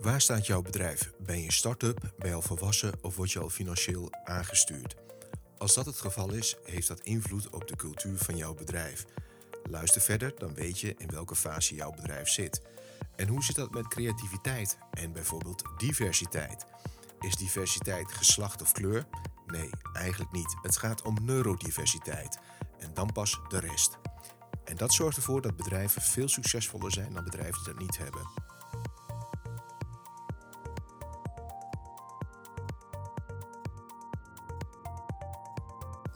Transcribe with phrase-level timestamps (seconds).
[0.00, 1.12] Waar staat jouw bedrijf?
[1.18, 2.12] Ben je een start-up?
[2.18, 4.96] Ben je al volwassen of word je al financieel aangestuurd?
[5.56, 9.04] Als dat het geval is, heeft dat invloed op de cultuur van jouw bedrijf.
[9.70, 12.62] Luister verder, dan weet je in welke fase jouw bedrijf zit.
[13.16, 16.64] En hoe zit dat met creativiteit en bijvoorbeeld diversiteit?
[17.20, 19.06] Is diversiteit geslacht of kleur?
[19.46, 20.56] Nee, eigenlijk niet.
[20.62, 22.38] Het gaat om neurodiversiteit.
[22.78, 23.98] En dan pas de rest.
[24.64, 28.47] En dat zorgt ervoor dat bedrijven veel succesvoller zijn dan bedrijven die dat niet hebben.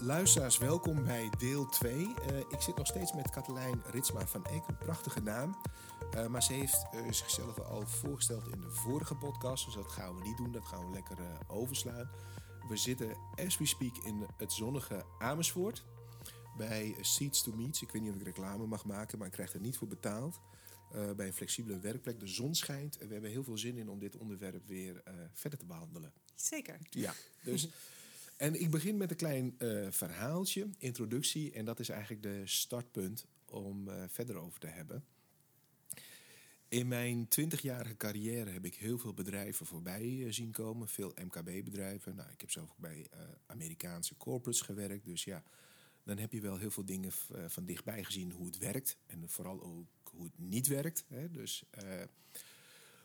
[0.04, 1.94] Luisteraars, welkom bij deel 2.
[1.94, 5.56] Uh, ik zit nog steeds met Katelijn Ritsma van Eek, een prachtige naam.
[6.14, 10.16] Uh, maar ze heeft uh, zichzelf al voorgesteld in de vorige podcast, dus dat gaan
[10.16, 12.10] we niet doen, dat gaan we lekker overslaan.
[12.68, 15.84] We zitten, as we speak, in het zonnige Amersfoort
[16.56, 17.82] bij Seeds to Meets.
[17.82, 20.40] Ik weet niet of ik reclame mag maken, maar ik krijg er niet voor betaald.
[21.16, 22.20] bij een flexibele werkplek.
[22.20, 25.58] De zon schijnt en we hebben heel veel zin in om dit onderwerp weer verder
[25.58, 26.12] te behandelen.
[26.34, 26.78] Zeker.
[26.90, 27.68] Ja, dus
[28.42, 31.52] En ik begin met een klein uh, verhaaltje, introductie.
[31.52, 35.04] En dat is eigenlijk de startpunt om uh, verder over te hebben.
[36.68, 40.88] In mijn twintigjarige carrière heb ik heel veel bedrijven voorbij uh, zien komen.
[40.88, 42.14] Veel MKB-bedrijven.
[42.14, 43.06] Nou, ik heb zelf ook bij
[43.46, 45.04] Amerikaanse corporates gewerkt.
[45.04, 45.42] Dus ja,
[46.02, 47.12] dan heb je wel heel veel dingen
[47.46, 48.96] van dichtbij gezien hoe het werkt.
[49.06, 51.04] En vooral ook hoe het niet werkt.
[51.08, 51.30] Hè.
[51.30, 51.64] Dus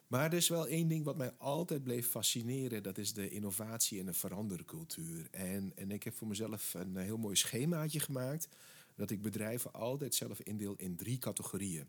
[0.08, 2.84] maar er is wel één ding wat mij altijd bleef fascineren.
[2.84, 5.28] Dat is de innovatie en de verandercultuur.
[5.32, 8.48] En, en ik heb voor mezelf een heel mooi schemaatje gemaakt.
[8.96, 11.88] Dat ik bedrijven altijd zelf indeel in drie categorieën.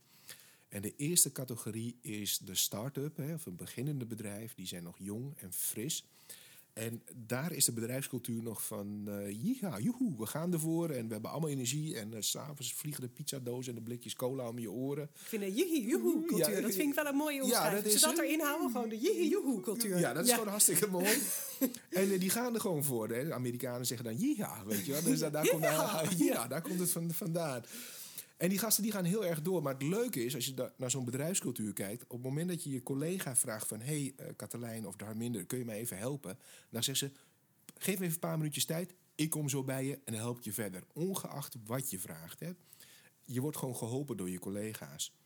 [0.69, 4.55] En de eerste categorie is de start-up, of een beginnende bedrijf.
[4.55, 6.05] Die zijn nog jong en fris.
[6.78, 11.12] En daar is de bedrijfscultuur nog van, uh, ja, joehoe, we gaan ervoor en we
[11.12, 11.96] hebben allemaal energie.
[11.96, 15.02] En uh, s'avonds vliegen de pizzadozen en de blikjes cola om je oren.
[15.02, 17.76] Ik vind de jihi joehoe cultuur, ja, dat vind ik wel een mooie omschrijving.
[17.76, 19.98] Ja, dat Ze dat erin houden, gewoon de jihi joehoe cultuur.
[19.98, 21.18] Ja, dat is gewoon hartstikke mooi.
[21.90, 23.08] en uh, die gaan er gewoon voor.
[23.08, 23.24] Hè.
[23.24, 25.03] De Amerikanen zeggen dan jiha, weet je wel.
[25.03, 25.64] Dus daar, daar, komt,
[26.19, 27.62] ja, daar komt het van, vandaan.
[28.38, 29.62] En die gasten die gaan heel erg door.
[29.62, 32.03] Maar het leuke is, als je naar zo'n bedrijfscultuur kijkt...
[32.03, 33.81] op het moment dat je je collega vraagt van...
[33.81, 36.38] hé, hey, uh, Katelijn of Darminder, kun je mij even helpen?
[36.71, 37.15] Dan zeggen ze,
[37.78, 38.94] geef me even een paar minuutjes tijd.
[39.15, 40.82] Ik kom zo bij je en help je verder.
[40.93, 42.41] Ongeacht wat je vraagt.
[42.41, 42.50] Hè.
[43.25, 45.17] Je wordt gewoon geholpen door je collega's.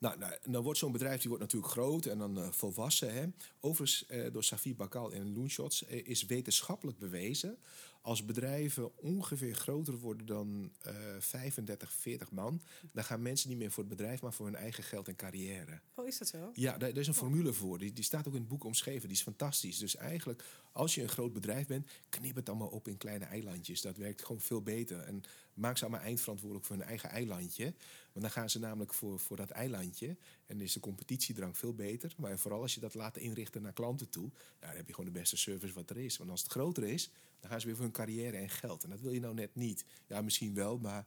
[0.00, 3.14] Nou, nou, dan wordt zo'n bedrijf die wordt natuurlijk groot en dan uh, volwassen.
[3.14, 3.26] Hè.
[3.60, 7.58] Overigens, uh, door Safi Bakal en Loonshots uh, is wetenschappelijk bewezen
[8.02, 12.60] als bedrijven ongeveer groter worden dan uh, 35, 40 man,
[12.92, 15.80] dan gaan mensen niet meer voor het bedrijf, maar voor hun eigen geld en carrière.
[15.94, 16.50] Oh, is dat zo?
[16.54, 17.78] Ja, daar, is een formule voor.
[17.78, 19.08] Die, die staat ook in het boek omschreven.
[19.08, 19.78] Die is fantastisch.
[19.78, 23.80] Dus eigenlijk, als je een groot bedrijf bent, knip het allemaal op in kleine eilandjes.
[23.80, 24.98] Dat werkt gewoon veel beter.
[24.98, 25.22] En
[25.54, 27.74] maak ze allemaal eindverantwoordelijk voor hun eigen eilandje.
[28.12, 30.16] Want dan gaan ze namelijk voor, voor dat eilandje.
[30.46, 32.14] En is de competitiedrang veel beter.
[32.16, 35.12] Maar vooral als je dat laat inrichten naar klanten toe, ja, dan heb je gewoon
[35.12, 36.16] de beste service wat er is.
[36.16, 37.10] Want als het groter is,
[37.40, 38.84] dan gaan ze weer voor hun carrière en geld.
[38.84, 39.84] En dat wil je nou net niet.
[40.06, 41.06] Ja, misschien wel, maar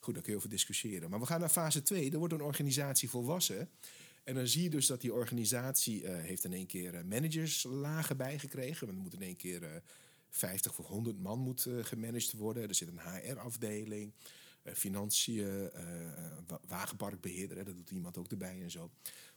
[0.00, 1.10] goed, daar kun je over discussiëren.
[1.10, 2.10] Maar we gaan naar fase 2.
[2.10, 3.68] Er wordt een organisatie volwassen.
[4.24, 8.16] En dan zie je dus dat die organisatie uh, heeft in één keer uh, managerslagen
[8.16, 8.86] bijgekregen.
[8.86, 9.68] Want er moet in één keer uh,
[10.30, 12.68] 50 of 100 man moet, gemanaged worden.
[12.68, 14.12] Er zit een HR-afdeling,
[14.64, 15.70] financiën,
[16.66, 17.56] wagenparkbeheerder.
[17.56, 18.90] Hè, dat doet iemand ook erbij en zo.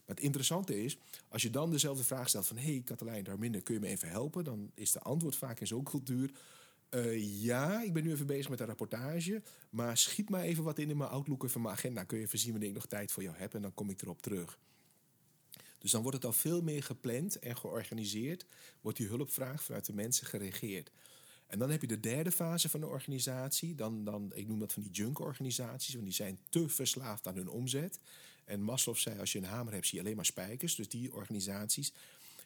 [0.06, 0.98] Maar het interessante is,
[1.28, 2.56] als je dan dezelfde vraag stelt van...
[2.56, 4.44] hé, hey, Katelijn Darminder, kun je me even helpen?
[4.44, 6.30] Dan is de antwoord vaak in zo'n cultuur...
[6.90, 9.42] Uh, ja, ik ben nu even bezig met een rapportage.
[9.70, 12.04] Maar schiet maar even wat in in mijn Outlook of in mijn agenda.
[12.04, 13.54] Kun je even zien wanneer ik nog tijd voor jou heb.
[13.54, 14.58] En dan kom ik erop terug.
[15.78, 18.46] Dus dan wordt het al veel meer gepland en georganiseerd.
[18.80, 20.90] Wordt die hulpvraag vanuit de mensen geregeerd.
[21.54, 23.74] En dan heb je de derde fase van de organisatie.
[23.74, 27.48] Dan, dan, ik noem dat van die junk-organisaties, want die zijn te verslaafd aan hun
[27.48, 28.00] omzet.
[28.44, 30.74] En Maslow zei, als je een hamer hebt, zie je alleen maar spijkers.
[30.74, 31.92] Dus die organisaties,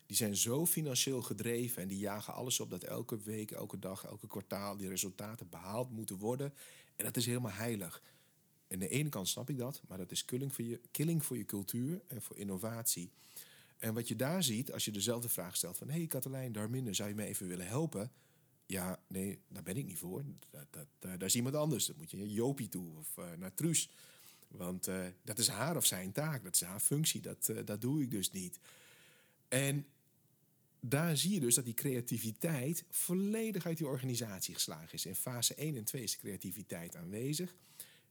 [0.06, 4.04] die zijn zo financieel gedreven en die jagen alles op dat elke week, elke dag,
[4.04, 6.54] elke kwartaal die resultaten behaald moeten worden.
[6.96, 8.02] En dat is helemaal heilig.
[8.66, 11.36] En de ene kant snap ik dat, maar dat is killing voor je, killing voor
[11.36, 13.10] je cultuur en voor innovatie.
[13.78, 15.88] En wat je daar ziet, als je dezelfde vraag stelt van...
[15.88, 18.10] hé hey Katelijn, Darminder, zou je me even willen helpen?
[18.68, 20.24] Ja, nee, daar ben ik niet voor.
[20.50, 21.86] Dat, dat, daar is iemand anders.
[21.86, 23.90] Dan moet je naar Jopie toe of uh, naar Truus.
[24.48, 27.20] Want uh, dat is haar of zijn taak, dat is haar functie.
[27.20, 28.58] Dat, dat doe ik dus niet.
[29.48, 29.86] En
[30.80, 35.06] daar zie je dus dat die creativiteit volledig uit die organisatie geslagen is.
[35.06, 37.56] In fase 1 en 2 is de creativiteit aanwezig.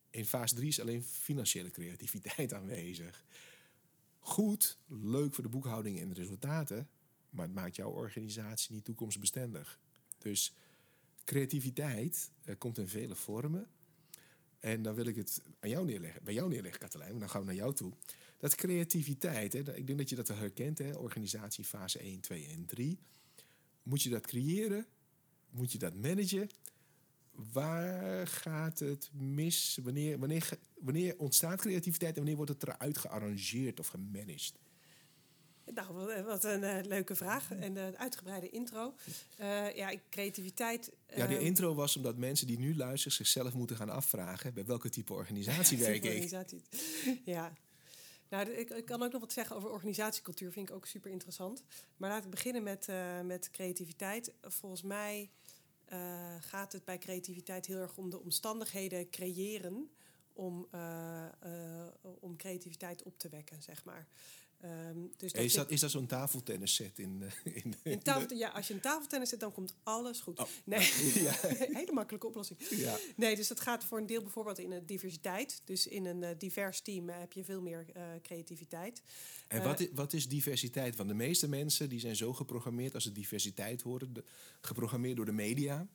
[0.09, 3.25] In fase 3 is alleen financiële creativiteit aanwezig.
[4.19, 6.89] Goed, leuk voor de boekhouding en de resultaten,
[7.29, 9.79] maar het maakt jouw organisatie niet toekomstbestendig.
[10.17, 10.53] Dus
[11.23, 13.67] creativiteit uh, komt in vele vormen.
[14.59, 17.19] En dan wil ik het aan jou neerleggen, bij jou neerleggen, Katelijn.
[17.19, 17.93] Dan gaan we naar jou toe.
[18.37, 22.65] dat creativiteit, hè, ik denk dat je dat herkent, hè, organisatie fase 1, 2 en
[22.65, 22.99] 3.
[23.83, 24.85] Moet je dat creëren?
[25.49, 26.49] Moet je dat managen?
[27.31, 29.79] Waar gaat het mis?
[29.83, 30.49] Wanneer, wanneer,
[30.79, 34.53] wanneer ontstaat creativiteit en wanneer wordt het eruit gearrangeerd of gemanaged?
[35.73, 38.93] Nou, wat een uh, leuke vraag en een uitgebreide intro.
[39.39, 40.91] Uh, ja, creativiteit.
[41.15, 44.89] Ja, die intro was omdat mensen die nu luisteren zichzelf moeten gaan afvragen bij welke
[44.89, 46.03] type organisatie werk ik.
[46.03, 46.61] Organisatie.
[47.25, 47.53] Ja.
[48.29, 51.63] Nou, ik, ik, kan ook nog wat zeggen over organisatiecultuur, vind ik ook super interessant.
[51.97, 52.87] Maar laat ik beginnen met,
[53.23, 54.31] met creativiteit.
[54.41, 55.29] Volgens mij
[56.39, 59.89] gaat het bij creativiteit heel erg om de omstandigheden creëren
[60.33, 60.67] om,
[62.19, 64.07] om creativiteit op te wekken, zeg maar.
[64.63, 68.35] Um, dus dat is, dat, is dat zo'n tafeltennis set in, uh, in, in tafel,
[68.35, 70.39] Ja, als je een tafeltennis zet, dan komt alles goed.
[70.39, 70.47] Oh.
[70.63, 70.79] Nee,
[71.27, 71.33] ja.
[71.57, 72.59] hele makkelijke oplossing.
[72.69, 72.97] Ja.
[73.15, 75.61] Nee, dus dat gaat voor een deel bijvoorbeeld in een diversiteit.
[75.65, 79.01] Dus in een uh, divers team heb je veel meer uh, creativiteit.
[79.47, 80.95] En wat, is, wat is diversiteit?
[80.95, 84.23] Want de meeste mensen die zijn zo geprogrammeerd als ze diversiteit horen, de,
[84.61, 85.87] geprogrammeerd door de media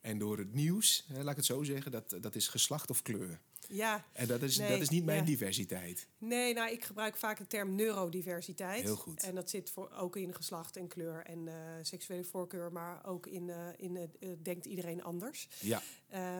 [0.00, 3.40] en door het nieuws, laat ik het zo zeggen, dat, dat is geslacht of kleur.
[3.68, 4.04] Ja.
[4.12, 6.08] En dat is, dat is niet mijn diversiteit.
[6.18, 8.82] Nee, nou, ik gebruik vaak de term neurodiversiteit.
[8.82, 9.22] Heel goed.
[9.22, 13.26] En dat zit voor, ook in geslacht en kleur en uh, seksuele voorkeur, maar ook
[13.26, 15.48] in, uh, in uh, denkt iedereen anders.
[15.60, 15.82] Ja.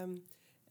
[0.02, 0.24] Um,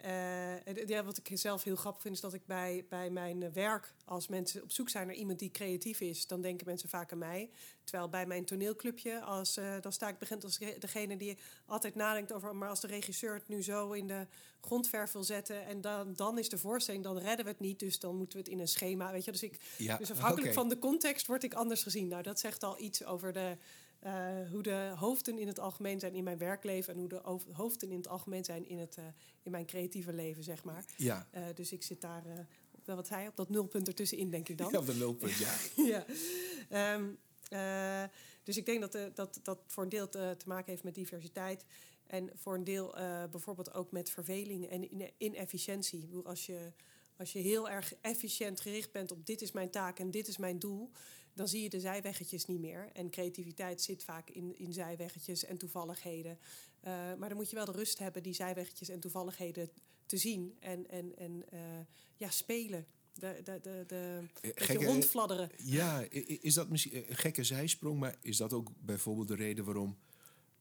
[0.06, 3.94] uh, ja, wat ik zelf heel grappig vind, is dat ik bij, bij mijn werk,
[4.06, 7.18] als mensen op zoek zijn naar iemand die creatief is, dan denken mensen vaak aan
[7.18, 7.50] mij.
[7.84, 12.34] Terwijl bij mijn toneelclubje, als, uh, dan sta ik begint als degene die altijd nadenkt
[12.34, 14.28] over, maar als de regisseur het nu zo in de
[14.62, 18.00] grondverf wil zetten en dan, dan is de voorstelling, dan redden we het niet, dus
[18.00, 19.32] dan moeten we het in een schema, weet je.
[19.32, 22.08] Dus, ik, ja, dus afhankelijk van de context word ik anders gezien.
[22.08, 23.58] Nou, dat zegt al iets over de,
[24.52, 27.22] hoe de hoofden in het algemeen zijn in mijn werkleven en hoe de
[27.52, 29.06] hoofden in het algemeen zijn in, het, uh,
[29.44, 30.86] in mijn creatieve leven, zeg maar.
[30.98, 31.28] Ja.
[31.36, 32.24] Uh, dus ik zit daar,
[32.86, 34.72] wel wat hij op dat nulpunt ertussenin, denk ik dan.
[34.72, 35.56] Ja, op de nulpunt, ja.
[36.70, 36.96] ja.
[36.96, 37.20] Um,
[38.44, 41.66] dus ik denk dat dat, dat voor een deel te, te, maken heeft met diversiteit.
[42.08, 42.96] En voor een deel
[43.32, 46.10] bijvoorbeeld ook met verveling en inefficiëntie.
[46.24, 46.72] Als je,
[47.18, 50.38] als je heel erg efficiënt gericht bent op dit is mijn taak en dit is
[50.38, 50.92] mijn doel
[51.42, 52.90] dan zie je de zijweggetjes niet meer.
[52.94, 56.32] En creativiteit zit vaak in, in zijweggetjes en toevalligheden.
[56.32, 59.70] Uh, maar dan moet je wel de rust hebben die zijweggetjes en toevalligheden
[60.06, 61.60] te zien en, en, en uh,
[62.16, 62.86] ja, spelen.
[63.14, 65.50] De, de, de, de, gekke, rondfladderen.
[65.58, 66.06] Ja,
[66.42, 69.98] is dat misschien een gekke zijsprong, maar is dat ook bijvoorbeeld de reden waarom,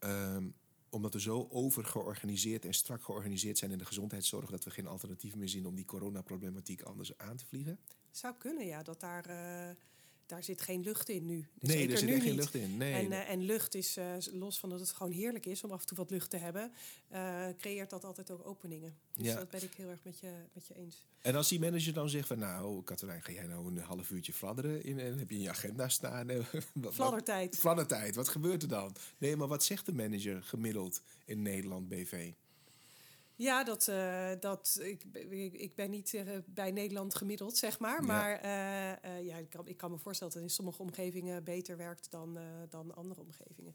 [0.00, 0.54] um,
[0.90, 5.34] omdat we zo overgeorganiseerd en strak georganiseerd zijn in de gezondheidszorg, dat we geen alternatief
[5.34, 7.78] meer zien om die coronaproblematiek anders aan te vliegen?
[8.10, 9.30] Zou kunnen, ja, dat daar.
[9.30, 9.76] Uh,
[10.30, 11.46] daar zit geen lucht in nu.
[11.60, 12.76] Nee, er zit echt geen lucht in.
[12.76, 15.70] Nee, en, uh, en lucht is, uh, los van dat het gewoon heerlijk is om
[15.70, 16.72] af en toe wat lucht te hebben,
[17.12, 18.98] uh, creëert dat altijd ook openingen.
[19.14, 19.34] Dus ja.
[19.34, 21.04] dat ben ik heel erg met je, met je eens.
[21.20, 24.32] En als die manager dan zegt van nou, Katerijn, ga jij nou een half uurtje
[24.32, 26.28] fladderen in, en heb je in je agenda staan?
[26.92, 27.56] Fladdertijd.
[27.56, 28.96] Fladdertijd, wat gebeurt er dan?
[29.18, 32.32] Nee, maar wat zegt de manager gemiddeld in Nederland BV?
[33.40, 35.04] Ja, dat, uh, dat, ik,
[35.52, 38.04] ik, ben niet uh, bij Nederland gemiddeld, zeg maar.
[38.04, 41.76] Maar uh, ja, ik, kan, ik kan me voorstellen dat het in sommige omgevingen beter
[41.76, 42.38] werkt dan,
[42.68, 43.74] dan andere omgevingen.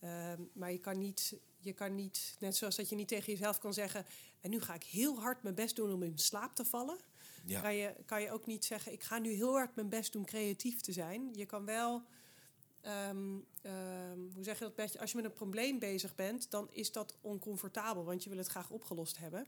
[0.00, 3.58] Ehm, maar je kan, niet, je kan niet, net zoals dat je niet tegen jezelf
[3.58, 4.06] kan zeggen...
[4.40, 6.98] en nu ga ik heel hard mijn best doen om in slaap te vallen...
[7.44, 7.60] Ja.
[7.60, 10.24] Kan, je, kan je ook niet zeggen, ik ga nu heel hard mijn best doen
[10.24, 11.30] creatief te zijn.
[11.34, 12.02] Je kan wel
[12.86, 15.00] Um, um, hoe zeg je dat beetje?
[15.00, 18.46] Als je met een probleem bezig bent, dan is dat oncomfortabel, want je wil het
[18.46, 19.46] graag opgelost hebben.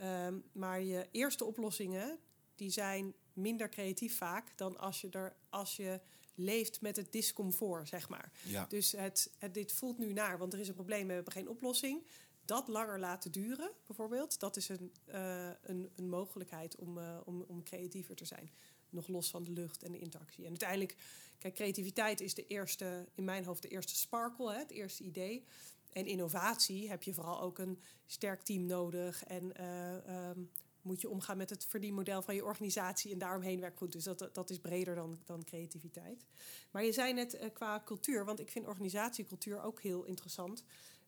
[0.00, 2.18] Um, maar je eerste oplossingen,
[2.54, 6.00] die zijn minder creatief vaak dan als je, er, als je
[6.34, 8.32] leeft met het discomfort, zeg maar.
[8.44, 8.66] Ja.
[8.68, 11.48] Dus het, het, dit voelt nu naar, want er is een probleem, we hebben geen
[11.48, 12.06] oplossing.
[12.44, 17.44] Dat langer laten duren, bijvoorbeeld, dat is een, uh, een, een mogelijkheid om, uh, om,
[17.48, 18.50] om creatiever te zijn.
[18.90, 20.42] Nog los van de lucht en de interactie.
[20.42, 20.96] En uiteindelijk
[21.38, 25.44] Kijk, creativiteit is de eerste, in mijn hoofd de eerste sparkle, het eerste idee.
[25.92, 29.24] En innovatie heb je vooral ook een sterk team nodig.
[29.24, 30.50] En uh, um,
[30.82, 33.92] moet je omgaan met het verdienmodel van je organisatie en daaromheen werkt goed.
[33.92, 36.26] Dus dat, dat is breder dan, dan creativiteit.
[36.70, 40.64] Maar je zei net uh, qua cultuur, want ik vind organisatiecultuur ook heel interessant.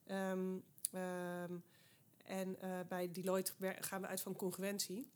[0.07, 1.63] Um, um,
[2.25, 5.11] en uh, bij Deloitte gaan we uit van congruentie.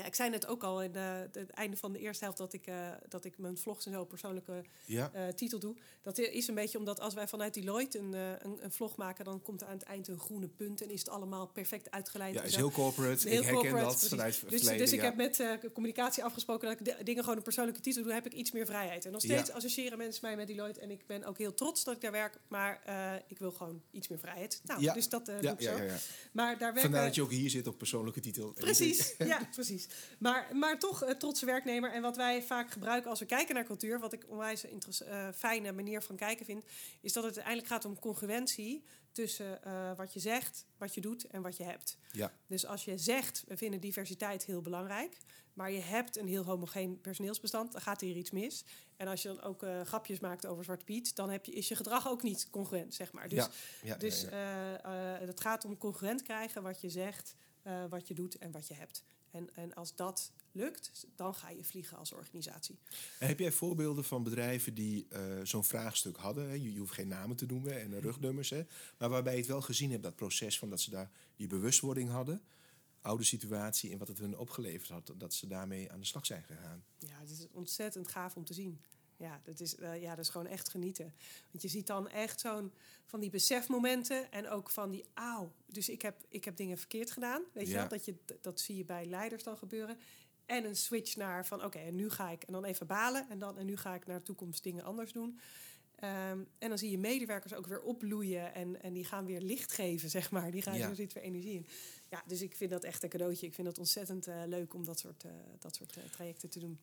[0.00, 2.52] Ja, ik zei net ook al in uh, het einde van de eerste helft dat
[2.52, 5.10] ik, uh, dat ik mijn vlogs en zo persoonlijke ja.
[5.14, 5.76] uh, titel doe.
[6.02, 9.42] Dat is een beetje omdat als wij vanuit Deloitte een, een, een, vlog maken, dan
[9.42, 12.34] komt er aan het eind een groene punt en is het allemaal perfect uitgeleid.
[12.34, 13.28] Ja, is heel corporate.
[13.28, 15.42] Heel ik herken corporate, dat vanuit dus, dus ik heb met
[15.72, 19.04] communicatie afgesproken dat ik dingen gewoon een persoonlijke titel doe, heb ik iets meer vrijheid.
[19.04, 19.54] En nog steeds ja.
[19.54, 22.38] associëren mensen mij met Deloitte en ik ben ook heel trots dat ik daar werk,
[22.48, 22.80] maar
[23.28, 24.60] ik wil gewoon iets meer vrijheid.
[24.64, 25.76] Nou, dus dat doe ik zo.
[26.32, 26.80] Maar daar werken...
[26.80, 28.52] Vandaar dat je ook hier zit op persoonlijke titel.
[28.52, 29.88] Precies, ja, precies.
[30.18, 31.92] Maar, maar toch uh, trotse werknemer.
[31.92, 35.28] En wat wij vaak gebruiken als we kijken naar cultuur, wat ik onwijs een uh,
[35.34, 36.64] fijne manier van kijken vind,
[37.00, 41.26] is dat het uiteindelijk gaat om congruentie tussen uh, wat je zegt, wat je doet
[41.26, 41.98] en wat je hebt.
[42.12, 42.32] Ja.
[42.46, 45.16] Dus als je zegt, we vinden diversiteit heel belangrijk,
[45.52, 48.64] maar je hebt een heel homogeen personeelsbestand, dan gaat hier iets mis.
[48.96, 51.68] En als je dan ook uh, grapjes maakt over Zwarte Piet, dan heb je, is
[51.68, 53.28] je gedrag ook niet congruent, zeg maar.
[53.28, 53.50] Dus, ja.
[53.82, 54.26] Ja, dus
[55.26, 57.34] het gaat om congruent krijgen wat je zegt,
[57.88, 59.02] wat je doet en wat je hebt.
[59.30, 62.78] En, en als dat lukt, dan ga je vliegen als organisatie.
[63.18, 66.48] En heb jij voorbeelden van bedrijven die uh, zo'n vraagstuk hadden?
[66.48, 66.54] Hè?
[66.54, 68.62] Je, je, hoeft geen namen te noemen en rugnummers, hè?
[68.98, 72.10] maar waarbij je het wel gezien hebt, dat proces van dat ze daar die bewustwording
[72.10, 72.42] hadden,
[73.00, 76.42] oude situatie en wat het hun opgeleverd had, dat ze daarmee aan de slag zijn
[76.42, 76.84] gegaan.
[76.98, 78.80] Ja, het is ontzettend gaaf om te zien.
[79.20, 81.14] Ja, dat is, uh, ja, dat is gewoon echt genieten.
[81.50, 82.72] Want je ziet dan echt zo'n
[83.04, 85.52] van die besefmomenten en ook van die auw.
[85.66, 87.42] Dus ik heb, ik heb dingen verkeerd gedaan.
[87.52, 87.72] Weet ja.
[87.72, 87.88] je wel?
[87.88, 89.98] Dat, je, dat zie je bij leiders dan gebeuren.
[90.46, 93.26] En een switch naar van oké, en nu ga ik en dan even balen.
[93.28, 95.38] En, dan, en nu ga ik naar de toekomst dingen anders doen.
[96.04, 99.72] Um, en dan zie je medewerkers ook weer opbloeien en, en die gaan weer licht
[99.72, 100.50] geven, zeg maar.
[100.50, 100.88] Die gaan ja.
[100.88, 101.66] er zit weer energie in.
[102.08, 103.46] Ja, dus ik vind dat echt een cadeautje.
[103.46, 106.78] Ik vind het ontzettend uh, leuk om dat soort, uh, dat soort trajecten te doen.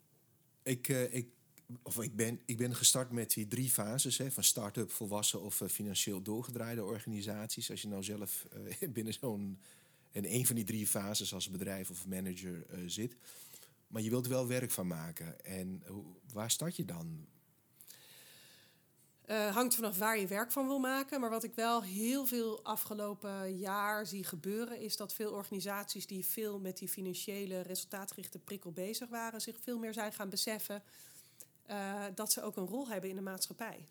[0.64, 1.37] Ik, ik
[1.84, 5.62] of ik ben, ik ben gestart met die drie fases: hè, van start-up, volwassen of
[5.62, 7.72] uh, financieel doorgedraaide organisaties.
[7.72, 8.48] Als je nou zelf
[8.82, 9.60] uh, binnen zo'n.
[10.12, 13.16] in een van die drie fases als bedrijf of manager uh, zit.
[13.88, 15.46] Maar je wilt er wel werk van maken.
[15.46, 15.84] En
[16.34, 17.28] waar start je dan?
[19.30, 21.20] Uh, hangt vanaf waar je werk van wil maken.
[21.20, 26.26] Maar wat ik wel heel veel afgelopen jaar zie gebeuren, is dat veel organisaties die
[26.26, 30.84] veel met die financiële resultaatgerichte prikkel bezig waren, zich veel meer zijn gaan beseffen
[31.68, 33.86] uh, dat ze ook een rol hebben in de maatschappij.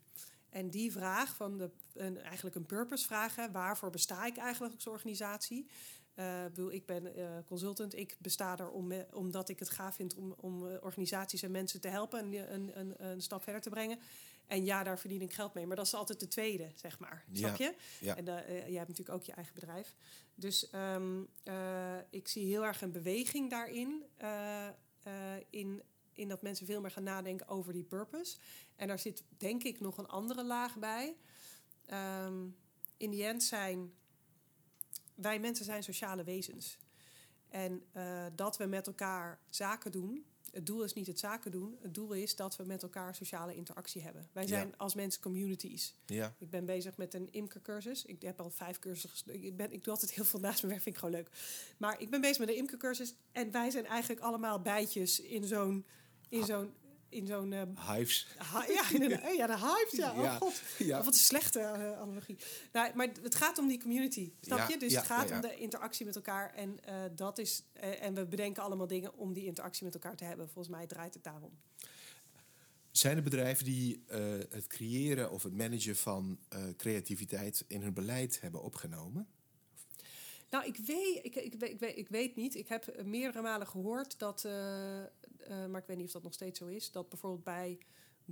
[0.48, 4.86] En die vraag van de, een, eigenlijk een purpose vragen, waarvoor besta ik eigenlijk als
[4.86, 5.66] organisatie?
[6.14, 10.14] Uh, bedoel, ik ben uh, consultant, ik besta er om, omdat ik het gaaf vind
[10.14, 13.98] om, om organisaties en mensen te helpen en een, een, een, stap verder te brengen.
[14.46, 15.66] En ja, daar verdien ik geld mee.
[15.66, 17.24] Maar dat is altijd de tweede, zeg maar.
[17.32, 17.74] Snap je?
[18.00, 18.16] Ja.
[18.16, 19.94] En uh, jij hebt natuurlijk ook je eigen bedrijf.
[20.34, 21.28] Dus um,
[22.10, 24.04] ik zie heel erg een beweging daarin.
[25.50, 25.82] in
[26.16, 28.36] in dat mensen veel meer gaan nadenken over die purpose.
[28.76, 31.16] En daar zit denk ik nog een andere laag bij.
[32.24, 32.56] Um,
[32.96, 33.92] in die end zijn
[35.14, 36.78] wij mensen zijn sociale wezens.
[37.48, 40.24] En uh, dat we met elkaar zaken doen.
[40.50, 41.78] Het doel is niet het zaken doen.
[41.80, 44.28] Het doel is dat we met elkaar sociale interactie hebben.
[44.32, 44.74] Wij zijn Ja.
[44.76, 45.94] als mensen communities.
[46.06, 48.04] Ja, Ik ben bezig met een imkercursus.
[48.04, 49.44] Ik heb al vijf cursussen.
[49.44, 51.30] Ik, ben, ik doe altijd heel veel naast mijn werk, vind ik gewoon leuk.
[51.76, 53.14] Maar ik ben bezig met een imkercursus.
[53.32, 55.86] En wij zijn eigenlijk allemaal bijtjes in zo'n...
[56.28, 56.74] In zo'n
[57.08, 57.62] in zo'n eh,
[57.96, 58.26] hives.
[58.68, 59.88] ja, in een, ja, de hype.
[59.90, 60.36] Ja, oh Ja.
[60.36, 60.60] god.
[60.78, 60.96] Ja.
[60.96, 62.36] Wat een slechte eh, analogie.
[62.72, 64.78] Nou, maar het gaat om die community, snap Ja, je?
[64.78, 66.54] Dus het gaat om de interactie met elkaar.
[66.54, 70.24] En, eh, dat is, en we bedenken allemaal dingen om die interactie met elkaar te
[70.24, 70.48] hebben.
[70.48, 71.50] Volgens mij draait het daarom.
[72.90, 74.04] Zijn er bedrijven die
[74.50, 76.38] het creëren of het managen van
[76.76, 79.28] creativiteit in hun beleid hebben opgenomen?
[80.50, 82.54] Nou, ik weet, ik, ik, weet- ik, weet, ik weet niet.
[82.54, 85.08] Ik heb meerdere malen gehoord dat, eh, eh,
[85.46, 87.78] maar ik weet niet of dat nog steeds zo is, dat bijvoorbeeld bij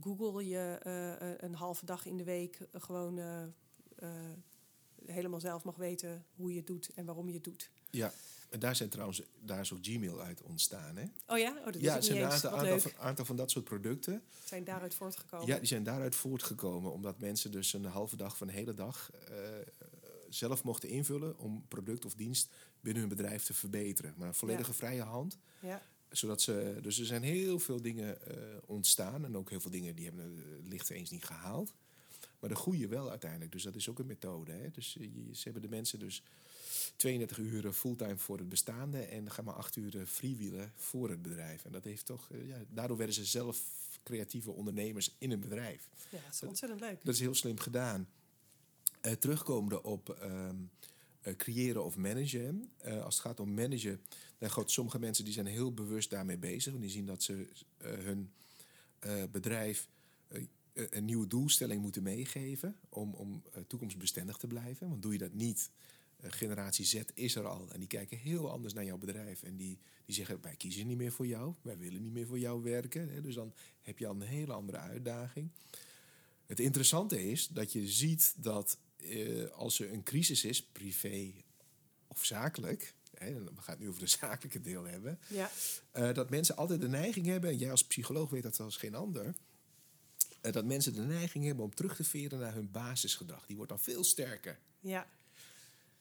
[0.00, 3.42] Google je eh, eh, een halve dag in de week gewoon eh,
[3.97, 4.09] eh,
[5.06, 7.71] helemaal zelf mag weten hoe je het doet en waarom je het doet.
[7.90, 8.12] Ja,
[8.50, 10.97] en daar zijn trouwens daar is ook Gmail uit ontstaan.
[10.97, 11.04] Hè?
[11.26, 13.37] Oh ja, oh, dat ja, is er niet zijn een aantal, aantal, van, aantal van
[13.37, 14.23] dat soort producten.
[14.44, 15.47] Zijn daaruit voortgekomen.
[15.47, 19.11] Ja, die zijn daaruit voortgekomen, omdat mensen dus een halve dag van een hele dag
[19.28, 19.37] eh,
[20.34, 22.48] zelf mochten invullen om product of dienst
[22.80, 24.14] binnen hun bedrijf te verbeteren.
[24.16, 25.38] Maar een volledige vrije hand.
[25.60, 25.82] Ja.
[26.10, 28.36] Zodat ze, dus er zijn heel veel dingen eh,
[28.66, 31.74] ontstaan en ook heel veel dingen die hebben uh, licht eens niet gehaald.
[32.40, 33.52] Maar de goede wel uiteindelijk.
[33.52, 34.52] Dus dat is ook een methode.
[34.52, 34.70] Hè?
[34.70, 36.22] Dus eh, je- ze hebben de mensen dus
[36.96, 41.64] 32 uur fulltime voor het bestaande en gaan maar 8 uur freewheelen voor het bedrijf.
[41.64, 43.60] En dat heeft toch, eh, ja, daardoor werden ze zelf
[44.02, 45.88] creatieve ondernemers in een bedrijf.
[46.10, 47.04] ja, dat is ontzettend leuk.
[47.04, 48.08] Dat is heel slim gedaan.
[49.04, 50.56] Eh, terugkomende op ehm,
[51.20, 52.70] eh, creëren of managen.
[52.76, 54.00] Eh, als het gaat om managen,
[54.38, 56.70] dan gaat sommige mensen die zijn heel bewust daarmee bezig.
[56.73, 58.32] Want die zien dat ze hun
[59.30, 59.88] bedrijf
[60.73, 64.88] een nieuwe doelstelling moeten meegeven om, om toekomstbestendig te blijven.
[64.88, 65.70] Want doe je dat niet,
[66.20, 67.73] generatie Z is er al.
[67.73, 69.42] En die kijken heel anders naar jouw bedrijf.
[69.42, 71.54] En die, die zeggen, wij kiezen niet meer voor jou.
[71.62, 73.08] Wij willen niet meer voor jou werken.
[73.08, 73.20] Hè.
[73.20, 75.50] Dus dan heb je al een hele andere uitdaging.
[76.46, 81.32] Het interessante is dat je ziet dat eh, als er een crisis is, privé
[82.06, 85.50] of zakelijk, hè, we gaan het nu over de zakelijke deel hebben, Ja,
[85.90, 88.94] eh, dat mensen altijd de neiging hebben, en jij als psycholoog weet dat als geen
[88.94, 89.34] ander,
[90.40, 93.46] eh, dat mensen de neiging hebben om terug te veren naar hun basisgedrag.
[93.46, 94.58] Die wordt dan veel sterker.
[94.80, 95.06] ja,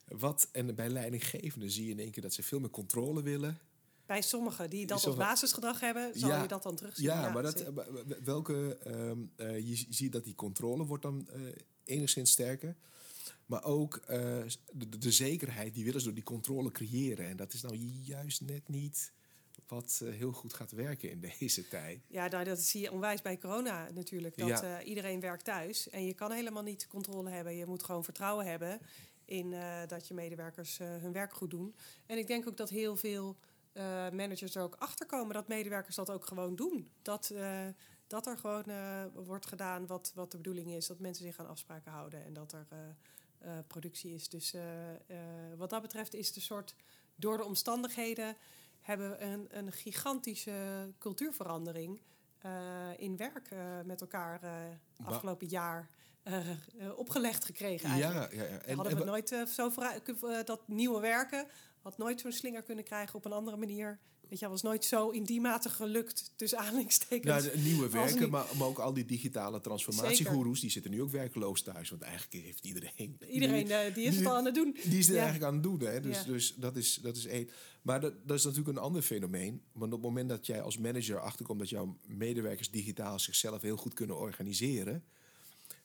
[0.08, 3.60] Wat, en bij leidinggevenden zie je in één keer dat ze veel meer controle willen.
[4.06, 7.06] Bij sommigen die dat als basisgedrag hebben, zal je dat dan terugzien.
[7.06, 7.66] Ja, maar dat,
[8.24, 8.78] welke,
[9.38, 11.42] uh, je ziet dat die controle wordt dan uh,
[11.84, 12.76] enigszins sterker.
[13.54, 14.08] Maar ook uh,
[14.72, 17.28] de, de, zekerheid, die willen ze door die controle creëren.
[17.28, 19.12] En dat is nou juist net niet
[19.68, 22.00] wat uh, heel goed gaat werken in deze tijd.
[22.08, 24.38] Ja, nou, dat zie je onwijs bij corona natuurlijk.
[24.38, 24.80] Dat ja.
[24.80, 27.56] uh, iedereen werkt thuis en je kan helemaal niet controle hebben.
[27.56, 28.80] Je moet gewoon vertrouwen hebben
[29.26, 29.56] in
[29.88, 31.76] dat je medewerkers hun werk goed doen.
[32.06, 33.38] En ik denk ook dat heel veel
[34.12, 36.90] managers er ook achter komen dat medewerkers dat ook gewoon doen.
[37.02, 37.34] Dat,
[38.08, 38.66] dat er gewoon
[39.14, 40.88] wordt gedaan wat, wat de bedoeling is.
[40.88, 42.68] Dat mensen zich aan afspraken houden en dat er
[43.68, 44.30] productie is.
[44.30, 44.54] Dus
[45.58, 46.76] wat dat betreft is een soort
[47.16, 48.36] door de omstandigheden
[48.82, 52.02] hebben we een, een gigantische cultuurverandering
[52.46, 52.52] uh,
[52.98, 54.52] in werk uh, met elkaar uh,
[55.08, 55.90] afgelopen jaar
[56.96, 57.90] opgelegd gekregen.
[57.90, 58.34] Eigenlijk.
[58.34, 58.58] Ja, ja, ja.
[58.58, 61.48] En, hadden we nooit zo vooruit, dat nieuwe werken
[61.82, 64.00] had nooit zo'n slinger kunnen krijgen op een andere manier
[64.30, 67.46] Weet je, was nooit zo in die mate gelukt, tussen aanhalingstekens.
[67.46, 71.62] Nou, nieuwe werken, maar, maar, ook al die digitale transformatiegoeroes, die zitten nu ook werkeloos
[71.62, 71.90] thuis.
[71.90, 73.18] Want eigenlijk heeft iedereen...
[73.28, 74.78] Iedereen, die, die is het al aan het doen.
[74.84, 76.02] Die is het eigenlijk aan het doen, hè.
[76.02, 76.24] Dus, ja.
[76.24, 77.50] dus dat, is, dat is één.
[77.82, 79.62] Maar dat, dat is natuurlijk een ander fenomeen.
[79.72, 83.78] Want op het moment dat jij als manager achterkomt dat jouw medewerkers digitaal zichzelf heel
[83.78, 85.04] goed kunnen organiseren...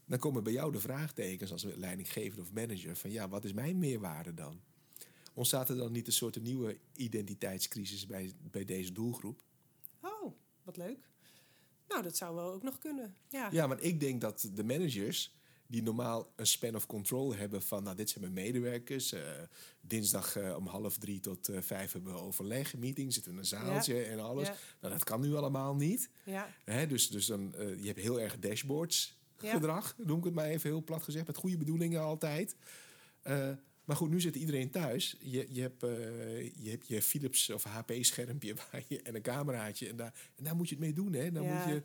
[0.07, 3.79] dan komen bij jou de vraagtekens als leidinggever of manager van ja, wat is mijn
[3.79, 4.61] meerwaarde dan?
[5.39, 9.43] Ontstaat er dan niet een soort nieuwe identiteitscrisis bij, bij deze doelgroep?
[10.01, 11.09] Oh, wat leuk.
[11.89, 13.17] Nou, dat zou wel ook nog kunnen.
[13.29, 17.63] Ja, ja maar ik denk dat de managers die normaal een span of control hebben
[17.63, 19.13] van, nou, dit zijn mijn medewerkers.
[19.13, 19.21] Uh,
[19.81, 23.45] dinsdag uh, om half drie tot uh, vijf hebben we overleg, meeting, zitten in een
[23.45, 24.03] zaaltje ja.
[24.03, 24.47] en alles.
[24.47, 24.57] Ja.
[24.81, 26.11] Nou, dat kan nu allemaal niet.
[26.25, 26.55] Ja.
[26.65, 30.71] Hè, dus dus dan, je hebt heel erg dashboards gedrag, noem ik het maar even
[30.71, 32.57] heel plat gezegd, met goede bedoelingen altijd.
[33.89, 35.17] Maar goed, nu zit iedereen thuis.
[35.21, 38.55] Je, je, hebt, uh, je hebt je Philips of HP-schermpje
[39.03, 39.89] en een cameraatje.
[39.89, 41.13] En daar, en daar moet je het mee doen.
[41.13, 41.33] Hè?
[41.33, 41.55] Dan ja.
[41.55, 41.83] moet je,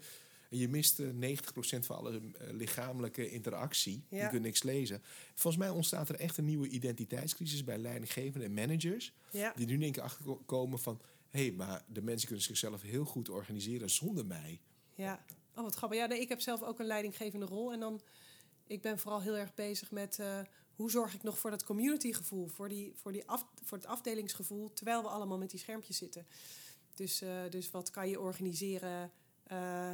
[0.57, 2.19] je mist uh, 90% van alle uh,
[2.51, 4.03] lichamelijke interactie.
[4.09, 4.23] Ja.
[4.23, 5.01] Je kunt niks lezen.
[5.33, 9.13] Volgens mij ontstaat er echt een nieuwe identiteitscrisis bij leidinggevenden en managers.
[9.31, 9.53] Ja.
[9.55, 11.01] Die nu in één keer achterkomen van...
[11.29, 14.59] hé, hey, maar de mensen kunnen zichzelf heel goed organiseren zonder mij.
[14.95, 15.99] Ja, oh wat grappig.
[15.99, 17.73] Ja, nee, ik heb zelf ook een leidinggevende rol.
[17.73, 18.01] En dan,
[18.67, 20.19] ik ben vooral heel erg bezig met
[20.75, 24.73] hoe zorg ik nog voor dat communitygevoel, voor, die, voor, die af, voor het afdelingsgevoel,
[24.73, 26.27] terwijl we allemaal met die schermpjes zitten.
[26.95, 29.11] Dus, uh, dus wat kan je organiseren
[29.51, 29.91] uh,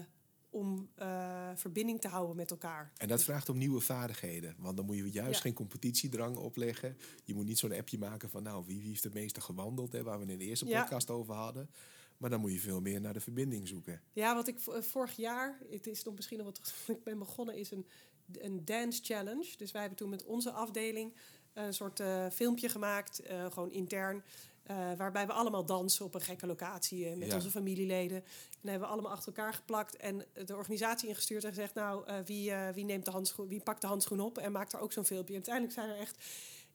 [0.49, 2.91] om uh, verbinding te houden met elkaar?
[2.97, 4.55] En dat vraagt om nieuwe vaardigheden.
[4.57, 5.41] Want dan moet je juist ja.
[5.41, 6.97] geen competitiedrang opleggen.
[7.23, 10.03] Je moet niet zo'n appje maken van, nou, wie, wie heeft het meeste gewandeld, hè,
[10.03, 11.69] waar we in de eerste podcast over hadden.
[12.17, 14.01] Maar dan moet je veel meer naar de verbinding zoeken.
[14.13, 17.71] Ja, wat ik vorig jaar, het is nog misschien nog wat ik ben begonnen, is
[17.71, 17.85] een
[18.37, 19.57] een dance challenge.
[19.57, 21.13] Dus wij hebben toen met onze afdeling
[21.53, 24.23] een soort uh, filmpje gemaakt, uh, gewoon intern.
[24.71, 27.35] Uh, waarbij we allemaal dansen op een gekke locatie met ja.
[27.35, 28.17] onze familieleden.
[28.17, 32.03] En dan hebben we allemaal achter elkaar geplakt en de organisatie ingestuurd en gezegd: Nou,
[32.25, 35.05] wie, wie, neemt de handschoen, wie pakt de handschoen op en maakt er ook zo'n
[35.05, 35.33] filmpje.
[35.33, 36.17] En uiteindelijk zijn er echt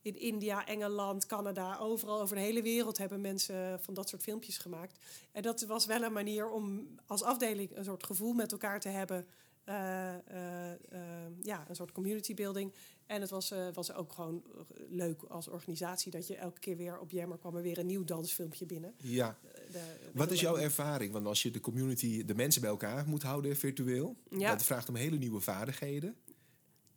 [0.05, 4.59] in India, Engeland, Canada, overal over de hele wereld hebben mensen van dat soort filmpjes
[4.59, 4.99] gemaakt.
[5.33, 8.89] En dat was wel een manier om als afdeling een soort gevoel met elkaar te
[8.89, 9.27] hebben.
[9.69, 10.99] Uh, uh,
[11.43, 12.73] ja, een soort community building.
[13.07, 14.43] En het was, was ook gewoon
[14.89, 18.05] leuk als organisatie dat je elke keer weer op Jammer kwam er weer een nieuw
[18.05, 18.95] dansfilmpje binnen.
[18.97, 19.39] Ja.
[19.73, 19.81] De,
[20.13, 21.13] Wat is jouw ervaring?
[21.13, 24.51] Want als je de community, de mensen bij elkaar moet houden virtueel, ja.
[24.51, 26.17] dat vraagt om hele nieuwe vaardigheden.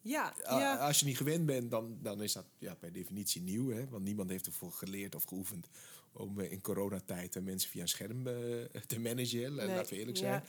[0.02, 0.76] Ja, ja.
[0.76, 3.70] Als je niet gewend bent, dan, dan is dat ja, per definitie nieuw.
[3.70, 3.88] Hè?
[3.90, 5.68] Want niemand heeft ervoor geleerd of geoefend
[6.12, 8.24] om in coronatijd mensen via een scherm
[8.88, 9.56] te managen.
[9.56, 9.68] Nee.
[9.68, 10.32] Laten we eerlijk zijn.
[10.32, 10.44] Ja.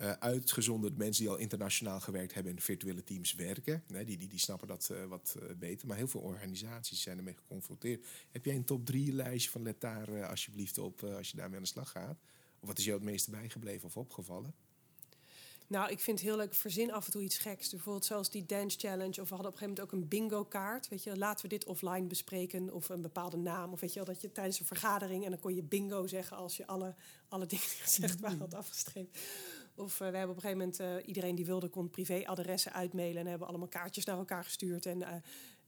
[0.00, 3.82] Uh, uitgezonderd mensen die al internationaal gewerkt hebben in virtuele teams werken.
[3.86, 5.88] Nee, die, die, die snappen dat uh, wat uh, beter.
[5.88, 8.06] Maar heel veel organisaties zijn ermee geconfronteerd.
[8.30, 11.62] Heb jij een top 3 lijstje van let daar alsjeblieft op als je daarmee aan
[11.62, 12.18] de slag gaat?
[12.60, 14.54] Of wat is jou het meeste bijgebleven of opgevallen?
[15.66, 16.54] Nou, ik vind het heel leuk.
[16.54, 17.70] Verzin af en toe iets geks.
[17.70, 19.20] Bijvoorbeeld zoals die dance challenge.
[19.20, 20.88] Of we hadden op een gegeven moment ook een bingo kaart.
[20.88, 22.72] Weet je, laten we dit offline bespreken.
[22.72, 23.72] Of een bepaalde naam.
[23.72, 25.24] Of weet je wel, dat je tijdens een vergadering...
[25.24, 26.94] en dan kon je bingo zeggen als je alle,
[27.28, 29.18] alle dingen gezegd waren had afgestreept.
[29.76, 33.20] Of uh, we hebben op een gegeven moment uh, iedereen die wilde kon privéadressen uitmailen
[33.20, 35.08] en hebben allemaal kaartjes naar elkaar gestuurd en uh,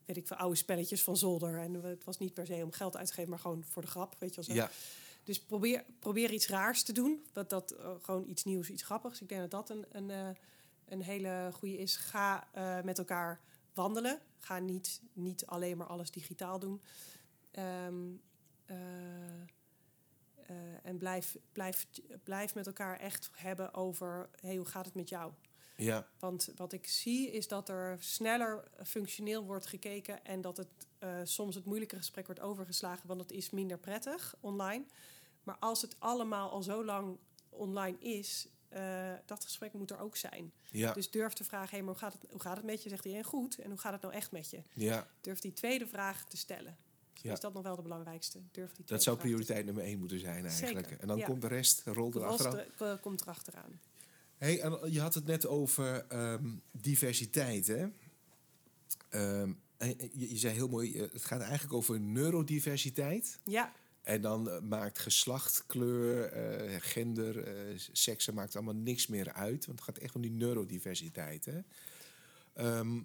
[0.04, 2.96] weet ik veel oude spelletjes van zolder en het was niet per se om geld
[2.96, 4.52] uit te geven, maar gewoon voor de grap, weet je wel zo.
[4.52, 4.70] Ja.
[5.24, 9.20] Dus probeer, probeer iets raars te doen, dat dat gewoon iets nieuws, iets grappigs.
[9.20, 10.36] Ik denk dat dat een, een,
[10.84, 11.96] een hele goede is.
[11.96, 12.48] Ga
[12.84, 13.40] met elkaar
[13.74, 14.20] wandelen.
[14.38, 16.82] Ga niet, niet alleen maar alles digitaal doen.
[17.86, 18.22] Um,
[20.50, 21.86] uh, en blijf, blijf,
[22.24, 25.32] blijf met elkaar echt hebben over hey, hoe gaat het met jou?
[25.76, 26.06] Ja.
[26.18, 30.68] Want wat ik zie is dat er sneller functioneel wordt gekeken en dat het
[31.00, 34.84] uh, soms het moeilijke gesprek wordt overgeslagen, want het is minder prettig online.
[35.42, 40.16] Maar als het allemaal al zo lang online is, uh, dat gesprek moet er ook
[40.16, 40.52] zijn.
[40.70, 40.92] Ja.
[40.92, 42.88] Dus durf te vragen, hey, maar hoe, gaat het, hoe gaat het met je?
[42.88, 43.58] Zegt iedereen goed.
[43.58, 44.62] En hoe gaat het nou echt met je?
[44.74, 45.06] Ja.
[45.20, 46.76] Durf die tweede vraag te stellen.
[47.22, 47.32] Ja.
[47.32, 48.38] Is dat nog wel de belangrijkste?
[48.50, 50.86] Durf die dat zou prioriteit nummer één moeten zijn eigenlijk.
[50.88, 51.24] Zeker, En dan ja.
[51.24, 52.66] komt de rest, rolt De rest erachteraan.
[52.78, 53.80] eh, komt erachteraan.
[54.36, 57.86] Hey, en je had het net over ehm, diversiteit, hè?
[59.08, 63.38] Ehm, en je, je zei heel mooi, eh, het gaat eigenlijk over neurodiversiteit.
[63.44, 69.32] Ja, En dan eh, maakt geslacht, kleur, eh, gender, eh seksen maakt allemaal niks meer
[69.32, 69.66] uit.
[69.66, 71.44] Want het gaat echt om die neurodiversiteit.
[71.44, 71.58] Hè?
[72.54, 73.00] Ehm,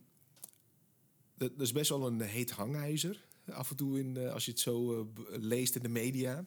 [1.35, 3.25] dat, dat is best wel een heet hangijzer.
[3.53, 6.45] Af en toe in, eh, als je het zo eh, leest in de media.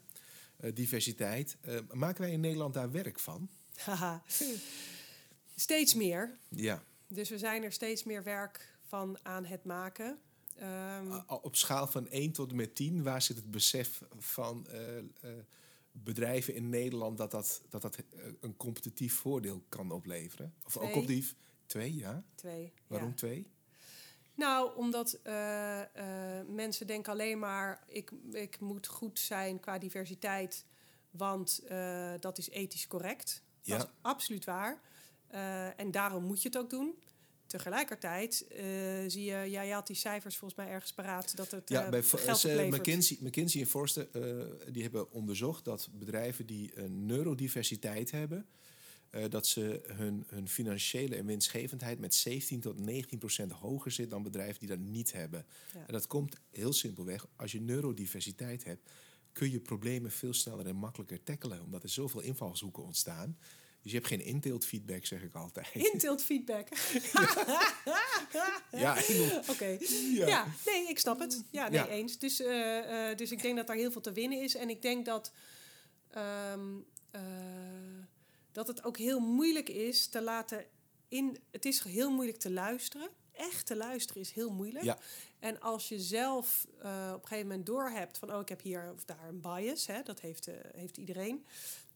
[0.57, 1.57] Eh, diversiteit.
[1.93, 3.49] Maken wij in Nederland daar werk van?
[3.77, 4.23] haha.
[5.57, 6.39] Steeds meer.
[6.49, 6.85] Ja.
[7.09, 10.19] Dus we zijn er steeds meer werk van aan het maken.
[10.57, 14.67] Ehm, Op schaal van 1 tot en met 10, waar zit het besef van
[15.93, 17.99] bedrijven in Nederland dat dat, dat, dat
[18.41, 20.55] een competitief voordeel kan opleveren?
[20.65, 20.95] Of ook Twee.
[20.95, 21.35] competitief?
[21.67, 22.25] Twee, ja.
[22.35, 22.73] twee.
[22.87, 23.15] Waarom ja.
[23.15, 23.47] twee?
[24.35, 27.85] Nou, omdat eh, eh, mensen denken alleen maar...
[27.87, 30.65] Ik, ik moet goed zijn qua diversiteit,
[31.11, 33.43] want eh, dat is ethisch correct.
[33.63, 33.79] Ja.
[33.79, 34.81] Dat is absoluut waar.
[35.77, 36.95] En daarom moet je het ook doen.
[37.47, 38.47] Tegelijkertijd
[39.07, 39.37] zie je...
[39.51, 41.37] Ja, je had die cijfers volgens mij ergens paraat...
[41.37, 42.71] dat het Ja, bij geld.
[42.71, 44.09] McKinsey, McKinsey en Forster
[44.73, 48.47] die hebben onderzocht dat bedrijven die een neurodiversiteit hebben,
[49.15, 54.11] eh, dat ze hun, hun financiële en winstgevendheid met 17 tot 19 procent hoger zit
[54.11, 55.47] dan bedrijven die dat niet hebben.
[55.75, 55.87] Ja.
[55.87, 58.91] En dat komt heel simpelweg, als je neurodiversiteit hebt,
[59.33, 63.39] kun je problemen veel sneller en makkelijker tackelen, omdat er zoveel invalshoeken ontstaan.
[63.83, 65.69] Dus je hebt geen inteeltfeedback, zeg ik altijd.
[65.93, 66.69] Intilt feedback.
[68.71, 69.77] Ja, bedoel- Oké.
[70.13, 70.27] Ja.
[70.27, 70.47] Ja.
[70.67, 71.43] nee, ik snap het.
[71.51, 71.89] Ja, nee, Ja.
[71.89, 72.19] eens.
[72.19, 74.55] Dus, eh, eh, dus ik denk dat daar heel veel te winnen is.
[74.57, 75.33] En ik denk dat,
[76.11, 76.61] ehm,
[77.11, 77.21] eh,
[78.55, 80.65] dat het ook heel moeilijk is te laten
[81.09, 81.39] in.
[81.51, 83.09] Het is heel moeilijk te luisteren.
[83.33, 84.85] Echt te luisteren is heel moeilijk.
[84.85, 84.99] Ja.
[85.39, 88.35] En als je zelf eh, op een gegeven moment doorhebt van...
[88.35, 91.47] oh, ik heb hier of daar een bias, hè, dat heeft, eh, heeft iedereen.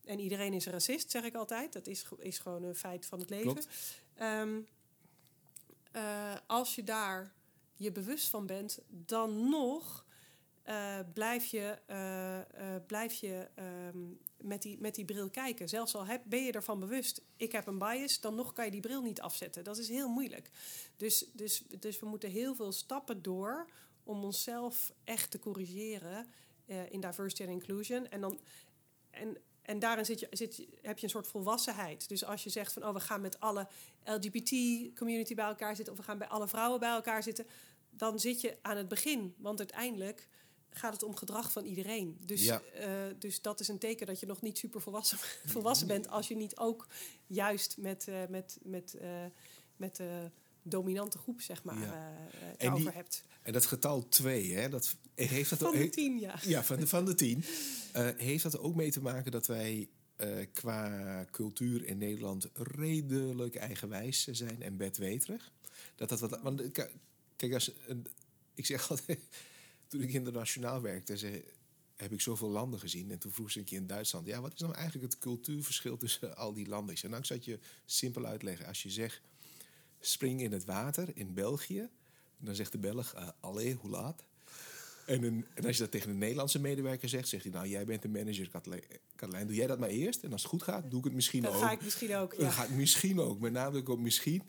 [0.04, 1.72] En iedereen is racist, zeg ik altijd.
[1.72, 3.62] Dat is, is gewoon een feit van het leven.
[5.92, 7.32] Eh, als je daar
[7.74, 10.06] je bewust van bent, dan nog
[11.12, 11.78] blijf je,
[12.86, 13.98] blijf je ehm,
[14.40, 15.68] met, die, met die bril kijken.
[15.68, 18.70] Zelfs al heb, ben je ervan bewust, ik heb een bias, dan nog kan je
[18.70, 19.64] die bril niet afzetten.
[19.64, 20.50] Dat is heel moeilijk.
[20.96, 23.68] Dus, dus, dus we moeten heel veel stappen door
[24.02, 26.26] om onszelf echt te corrigeren
[26.66, 28.08] eh, in diversity en inclusion.
[28.08, 28.40] En, dan,
[29.10, 32.08] en, en daarin zit je, zit, heb je een soort volwassenheid.
[32.08, 33.68] Dus als je zegt van oh, we gaan met alle
[34.04, 37.46] LGBT-community bij elkaar zitten, of we gaan bij alle vrouwen bij elkaar zitten,
[37.90, 39.34] dan zit je aan het begin.
[39.38, 40.28] Want uiteindelijk
[40.70, 42.16] gaat het om gedrag van iedereen.
[42.20, 42.60] Dus, Ja.
[42.74, 45.18] eh, dus dat is een teken dat je nog niet super volwassen,
[45.54, 46.86] volwassen bent als je niet ook
[47.26, 49.24] juist met, eh, met, met, eh,
[49.76, 50.30] met de
[50.62, 52.16] dominante groep, zeg maar, Ja.
[52.58, 53.24] En die- over hebt.
[53.42, 55.74] En dat getal 2, hè, dat heeft dat Van ook.
[55.74, 56.38] de tien, ja.
[56.44, 57.44] Ja, van de, van de tien.
[58.16, 59.88] Heeft dat ook mee te maken dat wij
[60.52, 65.52] qua cultuur in Nederland redelijk eigenwijs zijn en bedweterig?
[65.94, 66.62] Dat dat wat, want,
[67.36, 67.72] kijk, als,
[68.54, 69.18] ik zeg altijd,
[69.88, 71.44] toen ik internationaal werkte, ze,
[71.96, 73.10] heb ik zoveel landen gezien.
[73.10, 75.96] En toen vroeg ze een keer in Duitsland, ja, wat is nou eigenlijk het cultuurverschil
[75.96, 76.92] tussen al die landen?
[76.92, 78.66] Ik zei, nou, ik het je simpel uitleggen.
[78.66, 79.20] Als je zegt,
[80.00, 81.88] spring in het water in België,
[82.38, 84.24] dan zegt de Belg, allee, hoe laat?
[85.06, 87.84] En, een, en als je dat tegen een Nederlandse medewerker zegt, zegt hij: Nou, jij
[87.84, 88.48] bent de manager,
[89.16, 89.46] Katlijn.
[89.46, 90.22] Doe jij dat maar eerst?
[90.22, 91.54] En als het goed gaat, doe ik het misschien ook.
[91.54, 92.36] ga ik misschien ook.
[92.36, 92.50] Dan Ja.
[92.50, 94.42] ga ik misschien ook, met nadruk op misschien.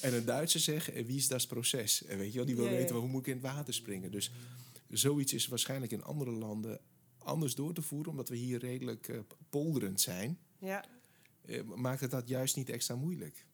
[0.00, 2.04] En een Duitser zegt: "En Wie is dat proces?
[2.04, 2.76] En weet je wel, die wil Ja, ja.
[2.76, 4.10] weten hoe moet ik in het water springen.
[4.10, 4.30] Dus
[4.92, 6.80] zoiets is waarschijnlijk in andere landen
[7.18, 9.18] anders door te voeren, omdat we hier redelijk eh,
[9.50, 10.38] polderend zijn.
[10.58, 10.84] Ja.
[11.46, 13.46] Eh, maakt het dat juist niet extra moeilijk?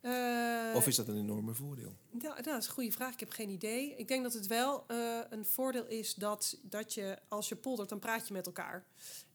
[0.00, 1.96] Eh, Of is dat een enorme voordeel?
[2.18, 3.12] Ja, dat is een goede vraag.
[3.12, 3.94] Ik heb geen idee.
[3.96, 4.84] Ik denk dat het wel
[5.30, 8.86] een voordeel is dat, dat je, als je poldert, dan praat je met elkaar.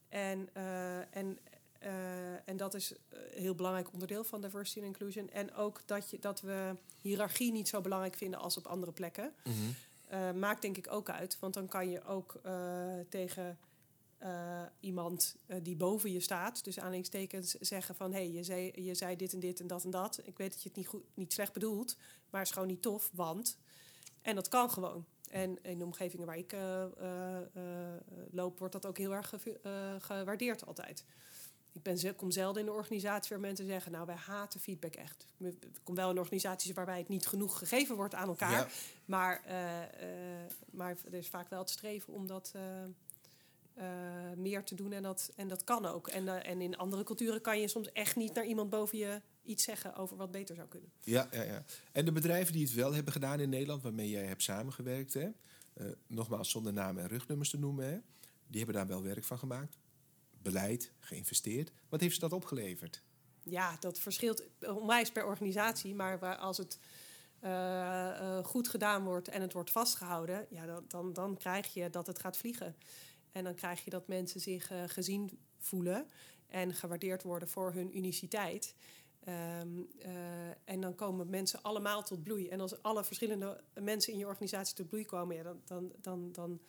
[0.08, 0.54] En,
[1.10, 1.38] en,
[2.44, 5.30] en dat is een heel belangrijk onderdeel van diversity en inclusion.
[5.30, 9.34] En ook dat, je, dat we hiërarchie niet zo belangrijk vinden als op andere plekken.
[10.12, 11.38] Eh, maakt denk ik ook uit.
[11.38, 13.58] Want dan kan je ook eh, tegen
[14.18, 18.94] eh, iemand die boven je staat, dus aanhalingstekens zeggen van hé, hey, je, zei, je
[18.94, 20.20] zei dit en dit en dat en dat.
[20.24, 21.96] Ik weet dat je het niet, goed, niet slecht bedoelt,
[22.30, 23.58] maar het is gewoon niet tof, want.
[24.22, 25.04] En dat kan gewoon.
[25.30, 26.56] En in de omgevingen waar ik
[28.30, 29.34] loop, wordt dat ook heel erg
[29.98, 31.04] gewaardeerd altijd.
[31.72, 33.92] Ik ben, kom zelden in de organisatie waar mensen zeggen...
[33.92, 35.26] nou, wij haten feedback echt.
[35.38, 38.50] Ik kom wel in organisaties waarbij het niet genoeg gegeven wordt aan elkaar.
[38.50, 38.68] Ja.
[39.04, 43.82] Maar, eh, eh, maar er is vaak wel het streven om dat, eh,
[44.36, 46.08] meer te doen en dat, en dat kan ook.
[46.08, 49.64] En, en in andere culturen kan je soms echt niet naar iemand boven je iets
[49.64, 50.92] zeggen over wat beter zou kunnen.
[51.00, 51.64] Ja, ja, ja.
[51.92, 55.28] En de bedrijven die het wel hebben gedaan in Nederland, waarmee jij hebt samengewerkt, hè?
[56.06, 57.98] nogmaals zonder namen en rugnummers te noemen, hè?
[58.46, 59.78] die hebben daar wel werk van gemaakt.
[60.42, 61.72] Beleid, geïnvesteerd.
[61.88, 63.02] Wat heeft ze dat opgeleverd?
[63.42, 66.78] Ja, dat verschilt onwijs per organisatie, maar als het
[67.40, 71.90] eh, eh, goed gedaan wordt en het wordt vastgehouden, ja, dan, dan, dan krijg je
[71.90, 72.76] dat het gaat vliegen.
[73.32, 76.06] En dan krijg je dat mensen zich eh, gezien voelen
[76.46, 78.74] en gewaardeerd worden voor hun uniciteit.
[79.24, 82.48] Ehm, eh, en dan komen mensen allemaal tot bloei.
[82.48, 86.32] En als alle verschillende mensen in je organisatie tot bloei komen, ja, dan, dan, dan,
[86.32, 86.60] dan,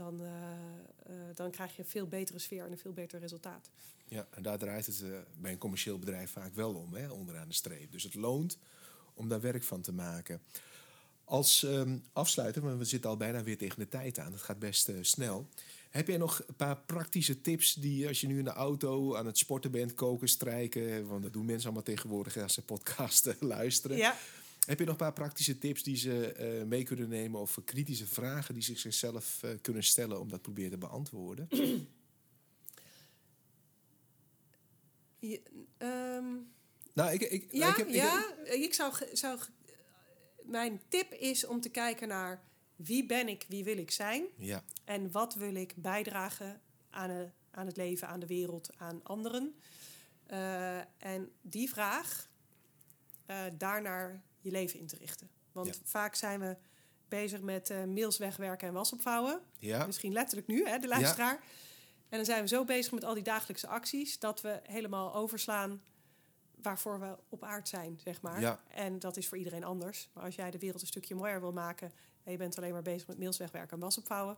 [0.00, 0.30] dan, eh,
[1.06, 3.70] eh, dan krijg je een veel betere sfeer en een veel beter resultaat.
[4.08, 5.10] Ja, en daar draait het eh,
[5.40, 7.92] bij een commercieel bedrijf vaak wel om, hè, onderaan de streep.
[7.92, 8.58] Dus het loont
[9.14, 10.42] om daar werk van te maken.
[11.24, 14.58] Als ehm, afsluiter, want we zitten al bijna weer tegen de tijd aan, het gaat
[14.58, 15.48] best snel.
[15.90, 19.26] Heb jij nog een paar praktische tips die als je nu in de auto aan
[19.26, 23.96] het sporten bent, koken, strijken, want dat doen mensen allemaal tegenwoordig als ze podcasten luisteren.
[23.96, 24.16] Ja,
[24.66, 28.06] Heb je nog een paar praktische tips die ze eh, mee kunnen nemen of kritische
[28.06, 31.48] vragen die ze zichzelf eh, kunnen stellen om dat proberen te beantwoorden?
[35.18, 35.42] je-
[35.78, 36.34] ehm,
[36.94, 38.34] nou, ik, ik, ja, ik heb, ik ja.
[38.44, 39.38] Ik zou, zou,
[40.42, 42.42] mijn tip is om te kijken naar
[42.76, 47.66] wie ben ik, wie wil ik zijn ja, en wat wil ik bijdragen aan, aan
[47.66, 49.54] het leven, aan de wereld, aan anderen.
[50.26, 52.30] Eh, en die vraag,
[53.26, 55.30] eh daarnaar je leven in te richten.
[55.52, 55.72] Want Ja.
[55.84, 56.56] vaak zijn we
[57.08, 59.40] bezig met eh, mails wegwerken en was opvouwen.
[59.58, 61.44] ja, Misschien letterlijk nu, hè, de luisteraar.
[62.08, 65.82] En dan zijn we zo bezig met al die dagelijkse acties dat we helemaal overslaan
[66.62, 68.40] waarvoor we op aard zijn, zeg maar.
[68.40, 68.60] Ja.
[68.68, 70.08] En dat is voor iedereen anders.
[70.12, 72.82] Maar als jij de wereld een stukje mooier wil maken en je bent alleen maar
[72.82, 74.36] bezig met mails wegwerken en was opvouwen,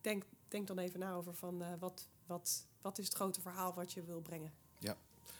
[0.00, 3.74] denk, denk dan even na over van eh, wat, wat, wat is het grote verhaal
[3.74, 4.52] wat je wil brengen.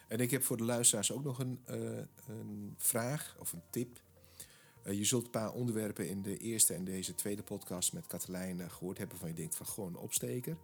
[0.08, 1.78] En ik heb voor de luisteraars ook nog een, eh,
[2.26, 4.00] een vraag of een tip.
[4.82, 8.60] Eh, je zult een paar onderwerpen in de eerste en deze tweede podcast met Katelijn
[8.60, 10.56] eh, gehoord hebben van je denkt van gewoon een opsteker.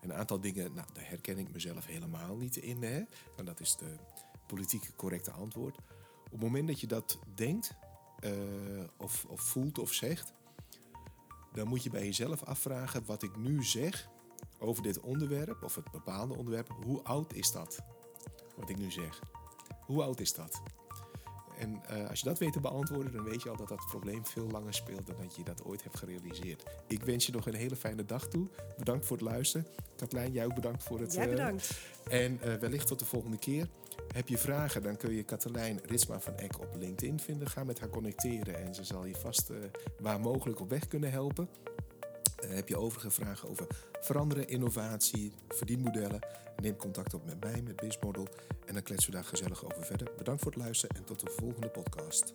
[0.00, 2.82] En een aantal dingen, nou, daar herken ik mezelf helemaal niet in.
[2.82, 3.02] Hè?
[3.36, 3.96] En dat is de
[4.46, 5.76] politiek correcte antwoord.
[6.24, 7.74] Op het moment dat je dat denkt,
[8.20, 8.32] eh,
[8.96, 10.32] of, of voelt of zegt,
[11.52, 14.08] dan moet je bij jezelf afvragen wat ik nu zeg
[14.58, 17.78] over dit onderwerp, of het bepaalde onderwerp, hoe oud is dat?
[18.58, 19.20] Wat ik nu zeg.
[19.80, 20.62] Hoe oud is dat?
[21.58, 24.26] En eh, als je dat weet te beantwoorden, dan weet je al dat dat probleem
[24.26, 26.64] veel langer speelt dan dat je dat ooit hebt gerealiseerd.
[26.86, 28.46] Ik wens je nog een hele fijne dag toe.
[28.78, 29.66] Bedankt voor het luisteren.
[29.96, 31.14] Katlijn, jij ook bedankt voor het.
[31.14, 31.80] Jij eh, bedankt.
[32.10, 33.68] en eh, wellicht tot de volgende keer.
[34.14, 37.48] Heb je vragen, dan kun je Katelijn Ritsma van Eck op LinkedIn vinden.
[37.48, 39.50] Ga met haar connecteren en ze zal je vast
[40.00, 41.48] waar mogelijk op weg kunnen helpen.
[42.48, 43.66] Eh, heb je overige vragen over
[44.00, 46.26] veranderen, innovatie, verdienmodellen?
[46.56, 48.28] Neem contact op met mij, met Bizmodel.
[48.66, 50.12] En dan kletsen we daar gezellig over verder.
[50.16, 52.30] Bedankt voor het luisteren en tot de volgende podcast.